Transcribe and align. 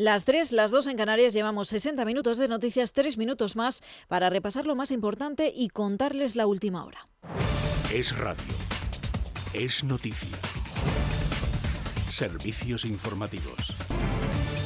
Las 0.00 0.24
3, 0.24 0.52
las 0.52 0.70
2 0.70 0.86
en 0.86 0.96
Canarias 0.96 1.34
llevamos 1.34 1.68
60 1.68 2.06
minutos 2.06 2.38
de 2.38 2.48
noticias, 2.48 2.94
3 2.94 3.18
minutos 3.18 3.54
más 3.54 3.82
para 4.08 4.30
repasar 4.30 4.64
lo 4.64 4.74
más 4.74 4.92
importante 4.92 5.52
y 5.54 5.68
contarles 5.68 6.36
la 6.36 6.46
última 6.46 6.86
hora. 6.86 7.06
Es 7.92 8.16
radio. 8.16 8.54
Es 9.52 9.84
noticia. 9.84 10.38
Servicios 12.08 12.86
informativos. 12.86 13.76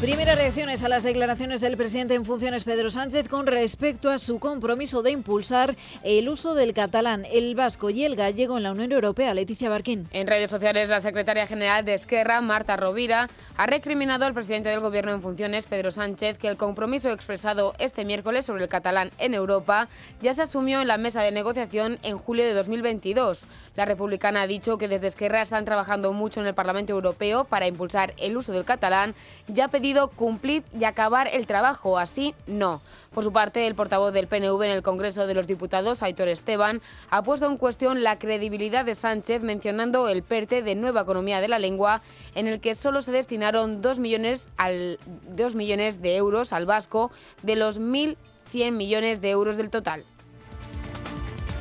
Primeras 0.05 0.37
reacciones 0.37 0.85
a 0.85 0.89
las 0.91 1.03
declaraciones 1.03 1.63
del 1.63 1.79
presidente 1.79 2.13
en 2.13 2.27
funciones 2.27 2.65
Pedro 2.65 2.91
Sánchez 2.91 3.27
con 3.27 3.47
respecto 3.47 4.11
a 4.11 4.19
su 4.19 4.39
compromiso 4.39 5.03
de 5.03 5.11
impulsar 5.13 5.77
el 6.03 6.29
uso 6.29 6.53
del 6.53 6.75
catalán, 6.75 7.25
el 7.33 7.55
vasco 7.55 7.89
y 7.89 8.05
el 8.05 8.15
gallego 8.15 8.59
en 8.59 8.65
la 8.65 8.73
Unión 8.73 8.93
Europea. 8.93 9.33
Leticia 9.33 9.71
Barquín. 9.71 10.07
En 10.13 10.27
redes 10.27 10.51
sociales, 10.51 10.91
la 10.91 11.01
secretaria 11.01 11.47
general 11.47 11.87
de 11.87 11.95
Esquerra, 11.95 12.43
Marta 12.43 12.77
Rovira, 12.77 13.31
ha 13.57 13.67
recriminado 13.67 14.27
al 14.27 14.35
presidente 14.35 14.69
del 14.69 14.81
Gobierno 14.81 15.13
en 15.13 15.23
funciones, 15.23 15.65
Pedro 15.65 15.91
Sánchez, 15.91 16.37
que 16.37 16.49
el 16.49 16.59
compromiso 16.59 17.11
expresado 17.11 17.73
este 17.79 18.05
miércoles 18.05 18.45
sobre 18.45 18.65
el 18.65 18.69
catalán 18.69 19.11
en 19.17 19.33
Europa 19.33 19.89
ya 20.21 20.35
se 20.35 20.43
asumió 20.43 20.83
en 20.83 20.89
la 20.89 20.99
mesa 20.99 21.23
de 21.23 21.33
negociación 21.33 21.99
en 22.03 22.19
julio 22.19 22.45
de 22.45 22.53
2022. 22.53 23.47
La 23.75 23.87
republicana 23.87 24.43
ha 24.43 24.47
dicho 24.47 24.77
que 24.77 24.89
desde 24.89 25.07
Esquerra 25.07 25.41
están 25.41 25.65
trabajando 25.65 26.13
mucho 26.13 26.43
en 26.43 26.47
el 26.47 26.55
Parlamento 26.55 26.93
Europeo 26.93 27.45
para 27.45 27.67
impulsar 27.67 28.13
el 28.19 28.37
uso 28.37 28.53
del 28.53 28.67
catalán. 28.67 29.15
Ya 29.49 29.67
ha 29.67 29.69
pedido 29.69 29.94
cumplir 30.09 30.65
y 30.79 30.85
acabar 30.85 31.29
el 31.33 31.47
trabajo, 31.47 31.99
así 31.99 32.35
no. 32.47 32.81
Por 33.13 33.25
su 33.25 33.33
parte, 33.33 33.67
el 33.67 33.75
portavoz 33.75 34.13
del 34.13 34.27
PNV 34.27 34.63
en 34.63 34.71
el 34.71 34.83
Congreso 34.83 35.27
de 35.27 35.35
los 35.35 35.47
Diputados, 35.47 36.03
Aitor 36.03 36.29
Esteban, 36.29 36.81
ha 37.11 37.23
puesto 37.23 37.47
en 37.47 37.57
cuestión 37.57 38.03
la 38.03 38.19
credibilidad 38.19 38.85
de 38.85 38.95
Sánchez 38.95 39.43
mencionando 39.43 40.09
el 40.09 40.23
PERTE 40.23 40.63
de 40.63 40.75
Nueva 40.75 41.03
Economía 41.03 41.41
de 41.41 41.49
la 41.49 41.59
Lengua, 41.59 42.03
en 42.35 42.49
el 42.49 42.61
que 42.61 42.75
solo 42.75 43.01
se 43.03 43.13
destinaron 43.13 43.83
2 43.83 43.99
millones, 44.01 44.49
al, 44.57 44.99
2 45.29 45.55
millones 45.55 46.03
de 46.03 46.17
euros 46.17 46.53
al 46.53 46.67
vasco 46.67 47.11
de 47.43 47.57
los 47.57 47.81
1.100 47.81 48.73
millones 48.73 49.21
de 49.21 49.31
euros 49.31 49.57
del 49.57 49.71
total. 49.71 50.05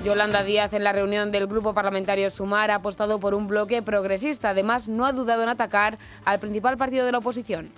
Yolanda 0.04 0.44
Díaz, 0.44 0.74
en 0.74 0.84
la 0.84 0.92
reunión 0.92 1.32
del 1.32 1.48
Grupo 1.48 1.74
Parlamentario 1.74 2.30
Sumar, 2.30 2.72
ha 2.72 2.76
apostado 2.76 3.20
por 3.22 3.34
un 3.34 3.48
bloque 3.48 3.82
progresista. 3.82 4.50
Además, 4.50 4.90
no 4.90 5.06
ha 5.06 5.14
dudado 5.14 5.44
en 5.44 5.50
atacar 5.50 5.98
al 6.26 6.40
principal 6.40 6.78
partido 6.78 7.06
de 7.06 7.14
la 7.14 7.20
oposición 7.20 7.72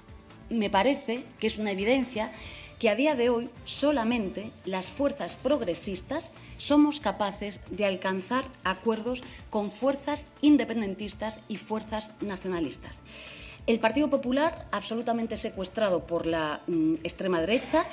me 0.50 0.70
parece 0.70 1.24
que 1.40 1.48
es 1.48 1.58
una 1.58 1.72
evidencia 1.72 2.32
que 2.80 2.90
a 2.90 2.96
día 2.96 3.16
de 3.16 3.30
hoy 3.30 3.50
solamente 3.64 4.52
las 4.66 4.92
fuerzas 4.92 5.38
progresistas 5.38 6.30
somos 6.58 7.00
capaces 7.00 7.60
de 7.70 7.86
alcanzar 7.86 8.46
acuerdos 8.64 9.24
con 9.50 9.72
fuerzas 9.72 10.26
independentistas 10.42 11.40
y 11.48 11.58
fuerzas 11.58 12.12
nacionalistas. 12.22 13.02
El 13.68 13.80
Partido 13.80 14.10
Popular, 14.10 14.68
absolutamente 14.72 15.38
secuestrado 15.38 16.06
por 16.06 16.28
la 16.28 16.62
mm, 16.68 16.96
extrema 17.04 17.40
derecha, 17.40 17.86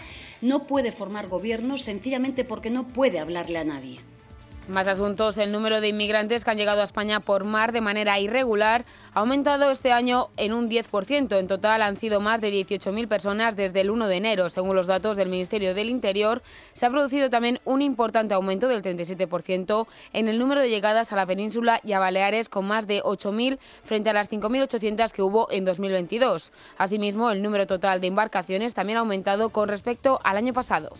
no 0.42 0.64
puede 0.66 0.92
formar 0.92 1.28
gobierno 1.28 1.78
sencillamente 1.78 2.44
porque 2.44 2.69
no 2.69 2.88
puede 2.88 3.19
hablarle 3.19 3.58
a 3.58 3.64
nadie. 3.64 4.00
Más 4.68 4.86
asuntos. 4.86 5.38
El 5.38 5.50
número 5.50 5.80
de 5.80 5.88
inmigrantes 5.88 6.44
que 6.44 6.50
han 6.52 6.56
llegado 6.56 6.82
a 6.82 6.84
España 6.84 7.18
por 7.18 7.42
mar 7.42 7.72
de 7.72 7.80
manera 7.80 8.20
irregular 8.20 8.84
ha 9.12 9.20
aumentado 9.20 9.72
este 9.72 9.90
año 9.90 10.28
en 10.36 10.52
un 10.52 10.70
10%. 10.70 11.36
En 11.36 11.48
total 11.48 11.82
han 11.82 11.96
sido 11.96 12.20
más 12.20 12.40
de 12.40 12.52
18.000 12.52 13.08
personas 13.08 13.56
desde 13.56 13.80
el 13.80 13.90
1 13.90 14.06
de 14.06 14.16
enero. 14.16 14.48
Según 14.48 14.76
los 14.76 14.86
datos 14.86 15.16
del 15.16 15.28
Ministerio 15.28 15.74
del 15.74 15.90
Interior, 15.90 16.42
se 16.74 16.86
ha 16.86 16.90
producido 16.90 17.28
también 17.28 17.60
un 17.64 17.82
importante 17.82 18.34
aumento 18.34 18.68
del 18.68 18.82
37% 18.82 19.86
en 20.12 20.28
el 20.28 20.38
número 20.38 20.60
de 20.60 20.70
llegadas 20.70 21.12
a 21.12 21.16
la 21.16 21.26
península 21.26 21.80
y 21.82 21.92
a 21.92 21.98
Baleares, 21.98 22.48
con 22.48 22.64
más 22.64 22.86
de 22.86 23.02
8.000 23.02 23.58
frente 23.82 24.10
a 24.10 24.12
las 24.12 24.30
5.800 24.30 25.10
que 25.10 25.22
hubo 25.22 25.50
en 25.50 25.64
2022. 25.64 26.52
Asimismo, 26.78 27.32
el 27.32 27.42
número 27.42 27.66
total 27.66 28.00
de 28.00 28.06
embarcaciones 28.06 28.74
también 28.74 28.98
ha 28.98 29.00
aumentado 29.00 29.48
con 29.50 29.68
respecto 29.68 30.20
al 30.22 30.36
año 30.36 30.52
pasado. 30.52 30.92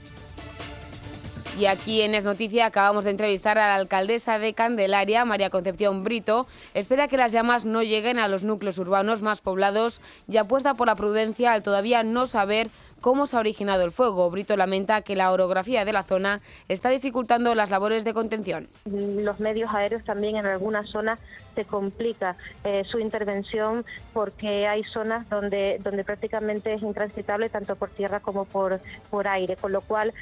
Y 1.58 1.66
aquí 1.66 2.00
en 2.00 2.14
Es 2.14 2.24
Noticia 2.24 2.64
acabamos 2.64 3.04
de 3.04 3.10
entrevistar 3.10 3.58
a 3.58 3.68
la 3.68 3.74
alcaldesa 3.74 4.38
de 4.38 4.54
Candelaria, 4.54 5.26
María 5.26 5.50
Concepción 5.50 6.02
Brito. 6.02 6.46
Espera 6.72 7.08
que 7.08 7.18
las 7.18 7.32
llamas 7.32 7.66
no 7.66 7.82
lleguen 7.82 8.18
a 8.18 8.26
los 8.26 8.42
núcleos 8.42 8.78
urbanos 8.78 9.20
más 9.20 9.42
poblados 9.42 10.00
y 10.28 10.38
apuesta 10.38 10.72
por 10.74 10.86
la 10.86 10.96
prudencia 10.96 11.52
al 11.52 11.62
todavía 11.62 12.04
no 12.04 12.26
saber 12.26 12.70
cómo 13.02 13.26
se 13.26 13.36
ha 13.36 13.40
originado 13.40 13.84
el 13.84 13.92
fuego. 13.92 14.30
Brito 14.30 14.56
lamenta 14.56 15.02
que 15.02 15.14
la 15.14 15.30
orografía 15.30 15.84
de 15.84 15.92
la 15.92 16.04
zona 16.04 16.40
está 16.68 16.88
dificultando 16.88 17.54
las 17.54 17.69
labores 17.69 18.04
de 18.04 18.14
contención. 18.14 18.69
Los 18.86 19.38
medios 19.38 19.74
aéreos 19.74 20.04
también 20.04 20.36
en 20.36 20.46
algunas 20.46 20.88
zonas 20.88 21.20
se 21.54 21.66
complica 21.66 22.36
eh, 22.64 22.82
su 22.86 22.98
intervención 22.98 23.84
porque 24.14 24.66
hay 24.66 24.84
zonas 24.84 25.28
donde, 25.28 25.78
donde 25.82 26.02
prácticamente 26.02 26.72
es 26.72 26.82
intransitable 26.82 27.50
tanto 27.50 27.76
por 27.76 27.90
tierra 27.90 28.20
como 28.20 28.46
por, 28.46 28.80
por 29.10 29.28
aire, 29.28 29.56
con 29.56 29.72
lo 29.72 29.82
cual 29.82 30.14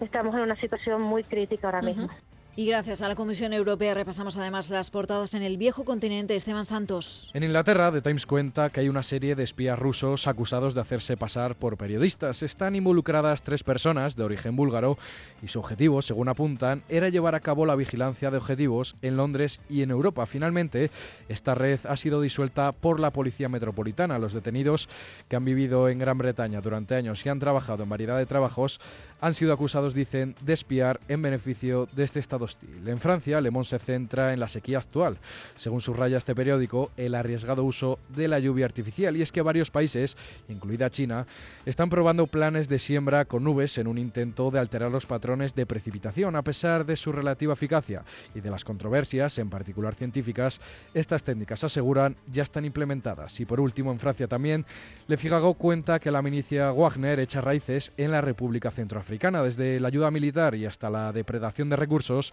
estamos 0.00 0.34
en 0.34 0.40
una 0.40 0.56
situación 0.56 1.02
muy 1.02 1.24
crítica 1.24 1.68
ahora 1.68 1.82
mismo. 1.82 2.08
Y 2.56 2.66
gracias 2.66 3.00
a 3.00 3.08
la 3.08 3.14
Comisión 3.14 3.52
Europea 3.52 3.94
repasamos 3.94 4.36
además 4.36 4.70
las 4.70 4.90
portadas 4.90 5.34
en 5.34 5.42
el 5.42 5.56
viejo 5.56 5.84
continente. 5.84 6.34
Esteban 6.34 6.66
Santos. 6.66 7.30
En 7.32 7.44
Inglaterra, 7.44 7.92
The 7.92 8.02
Times 8.02 8.26
cuenta 8.26 8.70
que 8.70 8.80
hay 8.80 8.88
una 8.88 9.04
serie 9.04 9.36
de 9.36 9.44
espías 9.44 9.78
rusos 9.78 10.26
acusados 10.26 10.74
de 10.74 10.80
hacerse 10.80 11.16
pasar 11.16 11.54
por 11.54 11.76
periodistas. 11.76 12.42
Están 12.42 12.74
involucradas 12.74 13.44
tres 13.44 13.62
personas 13.62 14.16
de 14.16 14.24
origen 14.24 14.56
búlgaro 14.56 14.98
y 15.42 15.48
su 15.48 15.60
objetivo, 15.60 16.02
según 16.02 16.28
apuntan, 16.28 16.82
era 16.88 17.08
llevar 17.08 17.36
a 17.36 17.40
cabo 17.40 17.66
la 17.66 17.76
vigilancia 17.76 18.32
de 18.32 18.38
objetivos 18.38 18.96
en 19.00 19.16
Londres 19.16 19.60
y 19.68 19.82
en 19.82 19.92
Europa. 19.92 20.26
Finalmente, 20.26 20.90
esta 21.28 21.54
red 21.54 21.78
ha 21.88 21.96
sido 21.96 22.20
disuelta 22.20 22.72
por 22.72 22.98
la 22.98 23.12
Policía 23.12 23.48
Metropolitana. 23.48 24.18
Los 24.18 24.32
detenidos 24.32 24.88
que 25.28 25.36
han 25.36 25.44
vivido 25.44 25.88
en 25.88 26.00
Gran 26.00 26.18
Bretaña 26.18 26.60
durante 26.60 26.96
años 26.96 27.24
y 27.24 27.28
han 27.28 27.38
trabajado 27.38 27.84
en 27.84 27.88
variedad 27.88 28.18
de 28.18 28.26
trabajos 28.26 28.80
han 29.20 29.34
sido 29.34 29.52
acusados, 29.52 29.94
dicen, 29.94 30.34
de 30.42 30.54
espiar 30.54 30.98
en 31.08 31.22
beneficio 31.22 31.86
de 31.92 32.04
este 32.04 32.20
Estado 32.20 32.39
en 32.86 32.98
Francia, 32.98 33.40
Le 33.40 33.50
Monde 33.50 33.68
se 33.68 33.78
centra 33.78 34.32
en 34.32 34.40
la 34.40 34.48
sequía 34.48 34.78
actual. 34.78 35.18
Según 35.56 35.80
subraya 35.80 36.18
este 36.18 36.34
periódico, 36.34 36.90
el 36.96 37.14
arriesgado 37.14 37.64
uso 37.64 37.98
de 38.08 38.28
la 38.28 38.38
lluvia 38.38 38.66
artificial. 38.66 39.16
Y 39.16 39.22
es 39.22 39.32
que 39.32 39.42
varios 39.42 39.70
países, 39.70 40.16
incluida 40.48 40.90
China, 40.90 41.26
están 41.66 41.90
probando 41.90 42.26
planes 42.26 42.68
de 42.68 42.78
siembra 42.78 43.24
con 43.24 43.44
nubes 43.44 43.78
en 43.78 43.86
un 43.86 43.98
intento 43.98 44.50
de 44.50 44.58
alterar 44.58 44.90
los 44.90 45.06
patrones 45.06 45.54
de 45.54 45.66
precipitación. 45.66 46.36
A 46.36 46.42
pesar 46.42 46.86
de 46.86 46.96
su 46.96 47.12
relativa 47.12 47.54
eficacia 47.54 48.04
y 48.34 48.40
de 48.40 48.50
las 48.50 48.64
controversias, 48.64 49.38
en 49.38 49.50
particular 49.50 49.94
científicas, 49.94 50.60
estas 50.94 51.24
técnicas 51.24 51.64
aseguran 51.64 52.16
ya 52.30 52.42
están 52.42 52.64
implementadas. 52.64 53.40
Y 53.40 53.44
por 53.44 53.60
último, 53.60 53.92
en 53.92 53.98
Francia 53.98 54.28
también, 54.28 54.64
Le 55.06 55.16
Figaro 55.16 55.54
cuenta 55.54 55.98
que 55.98 56.10
la 56.10 56.22
milicia 56.22 56.72
Wagner 56.72 57.20
echa 57.20 57.40
raíces 57.40 57.92
en 57.96 58.12
la 58.12 58.20
República 58.20 58.70
Centroafricana, 58.70 59.42
desde 59.42 59.80
la 59.80 59.88
ayuda 59.88 60.10
militar 60.10 60.54
y 60.54 60.66
hasta 60.66 60.90
la 60.90 61.12
depredación 61.12 61.68
de 61.68 61.76
recursos 61.76 62.29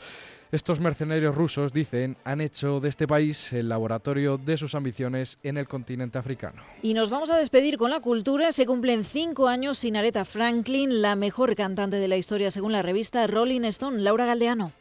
estos 0.52 0.80
mercenarios 0.80 1.36
rusos, 1.36 1.74
dicen, 1.74 2.18
han 2.24 2.42
hecho 2.42 2.80
de 2.80 2.90
este 2.90 3.08
país 3.08 3.52
el 3.52 3.70
laboratorio 3.70 4.38
de 4.38 4.58
sus 4.58 4.76
ambiciones 4.76 5.38
en 5.44 5.58
el 5.58 5.68
continente 5.68 6.18
africano. 6.18 6.64
Y 6.82 6.94
nos 6.94 7.10
vamos 7.10 7.32
a 7.32 7.38
despedir 7.38 7.78
con 7.78 7.92
la 7.92 8.00
cultura. 8.00 8.52
Se 8.52 8.66
cumplen 8.66 9.04
cinco 9.04 9.48
años 9.48 9.78
sin 9.78 9.98
Aretha 9.98 10.24
Franklin, 10.26 11.02
la 11.02 11.16
mejor 11.16 11.56
cantante 11.56 11.98
de 11.98 12.08
la 12.08 12.18
historia 12.18 12.52
según 12.52 12.72
la 12.72 12.82
revista 12.82 13.28
Rolling 13.28 13.66
Stone. 13.66 14.02
Laura 14.02 14.26
Galdeano. 14.26 14.72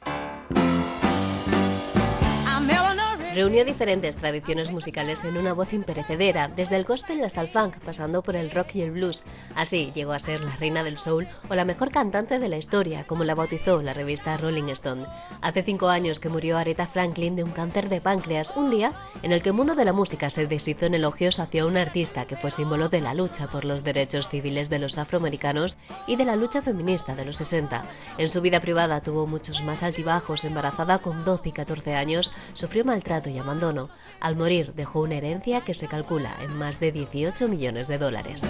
Reunió 3.36 3.66
diferentes 3.66 4.16
tradiciones 4.16 4.72
musicales 4.72 5.22
en 5.22 5.36
una 5.36 5.52
voz 5.52 5.74
imperecedera, 5.74 6.48
desde 6.48 6.76
el 6.76 6.84
gospel 6.84 7.22
hasta 7.22 7.42
el 7.42 7.48
funk, 7.48 7.76
pasando 7.84 8.22
por 8.22 8.34
el 8.34 8.50
rock 8.50 8.76
y 8.76 8.80
el 8.80 8.92
blues. 8.92 9.24
Así 9.54 9.92
llegó 9.94 10.12
a 10.12 10.18
ser 10.18 10.40
la 10.40 10.56
reina 10.56 10.82
del 10.82 10.96
soul 10.96 11.28
o 11.50 11.54
la 11.54 11.66
mejor 11.66 11.90
cantante 11.90 12.38
de 12.38 12.48
la 12.48 12.56
historia, 12.56 13.04
como 13.06 13.24
la 13.24 13.34
bautizó 13.34 13.82
la 13.82 13.92
revista 13.92 14.38
Rolling 14.38 14.70
Stone. 14.70 15.04
Hace 15.42 15.62
cinco 15.62 15.90
años 15.90 16.18
que 16.18 16.30
murió 16.30 16.56
Aretha 16.56 16.86
Franklin 16.86 17.36
de 17.36 17.44
un 17.44 17.50
cáncer 17.50 17.90
de 17.90 18.00
páncreas, 18.00 18.54
un 18.56 18.70
día 18.70 18.94
en 19.22 19.32
el 19.32 19.42
que 19.42 19.50
el 19.50 19.54
mundo 19.54 19.74
de 19.74 19.84
la 19.84 19.92
música 19.92 20.30
se 20.30 20.46
deshizo 20.46 20.86
en 20.86 20.94
elogios 20.94 21.38
hacia 21.38 21.66
un 21.66 21.76
artista 21.76 22.24
que 22.24 22.36
fue 22.36 22.50
símbolo 22.50 22.88
de 22.88 23.02
la 23.02 23.12
lucha 23.12 23.48
por 23.48 23.66
los 23.66 23.84
derechos 23.84 24.30
civiles 24.30 24.70
de 24.70 24.78
los 24.78 24.96
afroamericanos 24.96 25.76
y 26.06 26.16
de 26.16 26.24
la 26.24 26.36
lucha 26.36 26.62
feminista 26.62 27.14
de 27.14 27.26
los 27.26 27.36
60. 27.36 27.84
En 28.16 28.28
su 28.30 28.40
vida 28.40 28.60
privada 28.60 29.02
tuvo 29.02 29.26
muchos 29.26 29.62
más 29.62 29.82
altibajos, 29.82 30.44
embarazada 30.44 31.00
con 31.00 31.26
12 31.26 31.50
y 31.50 31.52
14 31.52 31.94
años, 31.94 32.32
sufrió 32.54 32.82
maltrato 32.86 33.25
y 33.31 33.38
abandono. 33.38 33.88
Al 34.20 34.37
morir 34.37 34.73
dejó 34.75 35.00
una 35.00 35.17
herencia 35.17 35.62
que 35.62 35.75
se 35.75 35.88
calcula 35.88 36.37
en 36.40 36.56
más 36.56 36.81
de 36.81 36.93
18 36.93 37.49
millones 37.49 37.88
de 37.88 37.99
dólares. 37.99 38.43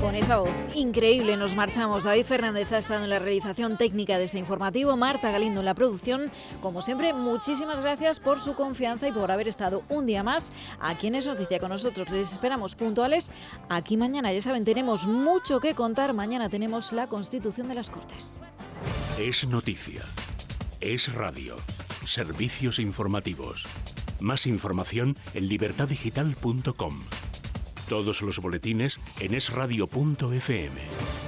Con 0.00 0.14
esa 0.14 0.36
voz 0.36 0.76
increíble 0.76 1.36
nos 1.36 1.56
marchamos. 1.56 2.04
David 2.04 2.24
Fernández 2.24 2.70
ha 2.70 2.78
estado 2.78 3.02
en 3.02 3.10
la 3.10 3.18
realización 3.18 3.76
técnica 3.76 4.18
de 4.18 4.24
este 4.24 4.38
informativo, 4.38 4.96
Marta 4.96 5.32
Galindo 5.32 5.60
en 5.60 5.66
la 5.66 5.74
producción. 5.74 6.30
Como 6.62 6.80
siempre, 6.80 7.12
muchísimas 7.12 7.80
gracias 7.80 8.20
por 8.20 8.38
su 8.38 8.54
confianza 8.54 9.08
y 9.08 9.12
por 9.12 9.32
haber 9.32 9.48
estado 9.48 9.82
un 9.88 10.06
día 10.06 10.22
más 10.22 10.52
aquí 10.78 11.08
en 11.08 11.16
Es 11.16 11.26
Noticia 11.26 11.58
con 11.58 11.70
nosotros. 11.70 12.08
Les 12.10 12.30
esperamos 12.30 12.76
puntuales 12.76 13.32
aquí 13.68 13.96
mañana. 13.96 14.32
Ya 14.32 14.42
saben, 14.42 14.64
tenemos 14.64 15.06
mucho 15.06 15.58
que 15.58 15.74
contar. 15.74 16.12
Mañana 16.12 16.48
tenemos 16.48 16.92
la 16.92 17.08
Constitución 17.08 17.66
de 17.66 17.74
las 17.74 17.90
Cortes. 17.90 18.40
Es 19.18 19.46
noticia. 19.48 20.04
Es 20.80 21.14
radio. 21.14 21.56
Servicios 22.04 22.78
informativos. 22.78 23.64
Más 24.20 24.46
información 24.46 25.16
en 25.34 25.48
libertadigital.com. 25.48 27.00
Todos 27.88 28.20
los 28.22 28.38
boletines 28.40 28.98
en 29.20 29.34
esradio.fm. 29.34 31.25